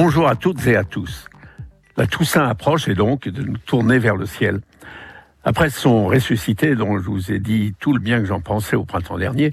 [0.00, 1.28] Bonjour à toutes et à tous.
[1.96, 4.60] La Toussaint approche et donc de nous tourner vers le ciel.
[5.42, 8.84] Après son ressuscité, dont je vous ai dit tout le bien que j'en pensais au
[8.84, 9.50] printemps dernier,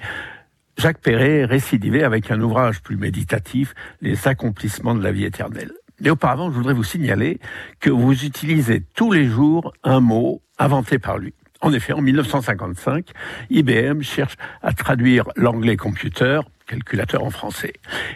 [0.78, 5.72] Jacques Perret récidivait avec un ouvrage plus méditatif, Les accomplissements de la vie éternelle.
[6.00, 7.40] Mais auparavant, je voudrais vous signaler
[7.80, 11.34] que vous utilisez tous les jours un mot inventé par lui.
[11.62, 13.10] En effet, en 1955,
[13.50, 17.74] IBM cherche à traduire l'anglais computer calculateur en français.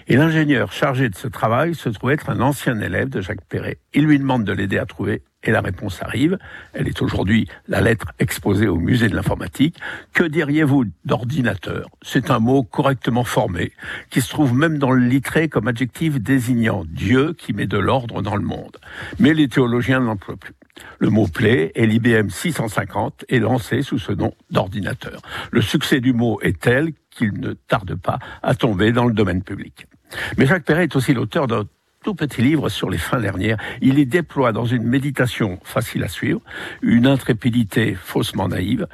[0.07, 3.77] Et l'ingénieur chargé de ce travail se trouve être un ancien élève de Jacques Perret.
[3.93, 6.37] Il lui demande de l'aider à trouver et la réponse arrive.
[6.73, 9.79] Elle est aujourd'hui la lettre exposée au musée de l'informatique.
[10.13, 11.89] Que diriez-vous d'ordinateur?
[12.01, 13.71] C'est un mot correctement formé,
[14.09, 18.21] qui se trouve même dans le littré comme adjectif désignant Dieu qui met de l'ordre
[18.21, 18.77] dans le monde.
[19.19, 20.53] Mais les théologiens ne l'emploient plus.
[20.99, 25.21] Le mot plaît et l'IBM 650 est lancé sous ce nom d'ordinateur.
[25.51, 29.43] Le succès du mot est tel qu'il ne tarde pas à tomber dans le domaine
[29.43, 29.87] public.
[30.37, 31.65] Mais Jacques Perret est aussi l'auteur d'un
[32.03, 33.57] tout petit livre sur les fins dernières.
[33.81, 36.41] Il y déploie dans une méditation facile à suivre
[36.81, 38.87] une intrépidité faussement naïve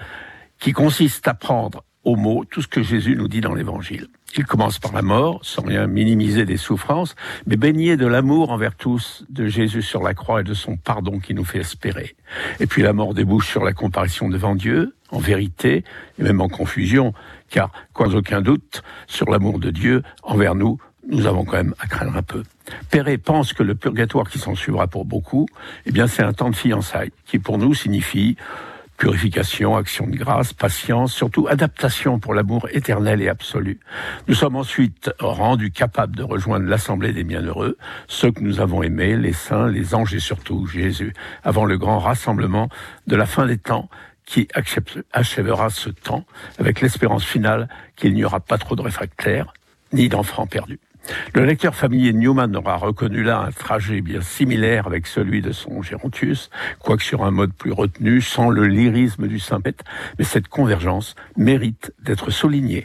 [0.60, 4.08] qui consiste à prendre au mot tout ce que Jésus nous dit dans l'Évangile.
[4.38, 8.76] Il commence par la mort, sans rien minimiser des souffrances, mais baigné de l'amour envers
[8.76, 12.16] tous de Jésus sur la croix et de son pardon qui nous fait espérer.
[12.60, 15.84] Et puis la mort débouche sur la comparaison devant Dieu, en vérité,
[16.20, 17.14] et même en confusion,
[17.50, 21.88] car, sans aucun doute, sur l'amour de Dieu envers nous, nous avons quand même à
[21.88, 22.44] craindre un peu.
[22.90, 25.46] Perret pense que le purgatoire qui s'en suivra pour beaucoup,
[25.86, 28.36] eh bien, c'est un temps de fiançailles, qui pour nous signifie
[28.98, 33.80] purification, action de grâce, patience, surtout adaptation pour l'amour éternel et absolu.
[34.28, 39.18] Nous sommes ensuite rendus capables de rejoindre l'assemblée des bienheureux, ceux que nous avons aimés,
[39.18, 42.70] les saints, les anges et surtout Jésus, avant le grand rassemblement
[43.08, 43.90] de la fin des temps
[44.26, 44.48] qui
[45.14, 46.26] achèvera ce temps
[46.58, 49.54] avec l'espérance finale qu'il n'y aura pas trop de réfractaires
[49.94, 50.80] ni d'enfants perdus.
[51.34, 55.82] Le lecteur familier Newman aura reconnu là un trajet bien similaire avec celui de son
[55.82, 59.84] Gérontius, quoique sur un mode plus retenu, sans le lyrisme du Saint-Pète,
[60.18, 62.84] mais cette convergence mérite d'être soulignée.